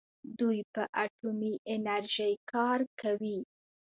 دوی 0.39 0.59
په 0.73 0.83
اټومي 1.03 1.53
انرژۍ 1.73 2.33
کار 2.51 2.79
کوي. 3.01 3.37